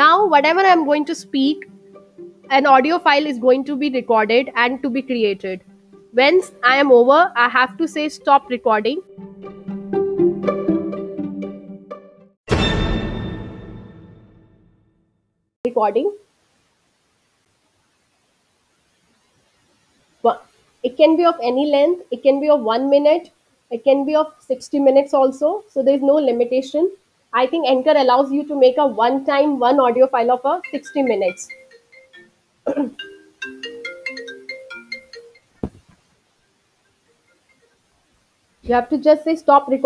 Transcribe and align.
Now, 0.00 0.26
whatever 0.26 0.60
I'm 0.60 0.86
going 0.86 1.04
to 1.06 1.14
speak, 1.14 1.64
an 2.48 2.64
audio 2.64 2.98
file 2.98 3.26
is 3.26 3.38
going 3.38 3.64
to 3.64 3.76
be 3.76 3.90
recorded 3.90 4.50
and 4.56 4.82
to 4.82 4.88
be 4.88 5.02
created. 5.02 5.60
Once 6.14 6.52
I 6.64 6.76
am 6.76 6.90
over, 6.90 7.30
I 7.36 7.50
have 7.50 7.76
to 7.76 7.86
say 7.86 8.08
stop 8.08 8.48
recording. 8.48 9.02
Recording. 15.66 16.16
It 20.82 20.96
can 20.96 21.18
be 21.18 21.26
of 21.26 21.34
any 21.42 21.66
length, 21.70 22.06
it 22.10 22.22
can 22.22 22.40
be 22.40 22.48
of 22.48 22.62
one 22.62 22.88
minute, 22.88 23.30
it 23.70 23.84
can 23.84 24.06
be 24.06 24.14
of 24.14 24.32
60 24.38 24.80
minutes 24.80 25.12
also. 25.12 25.62
So 25.68 25.82
there's 25.82 26.00
no 26.00 26.14
limitation. 26.14 26.90
I 27.32 27.46
think 27.46 27.66
Anchor 27.66 27.94
allows 27.96 28.30
you 28.30 28.46
to 28.46 28.54
make 28.54 28.76
a 28.76 28.86
one 28.86 29.24
time, 29.24 29.58
one 29.58 29.80
audio 29.80 30.06
file 30.06 30.30
of 30.32 30.44
a 30.44 30.60
60 30.70 31.02
minutes. 31.02 31.48
You 38.62 38.74
have 38.74 38.88
to 38.88 38.96
just 38.96 39.24
say 39.24 39.36
stop 39.36 39.68
recording. 39.68 39.80